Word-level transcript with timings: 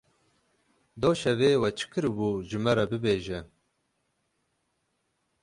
Doh 1.01 1.15
şevê 1.21 1.51
we 1.61 1.69
çi 1.77 1.85
kiribû 1.91 2.29
ji 2.47 2.57
me 2.63 2.71
re 2.77 2.85
bibêje. 2.91 3.39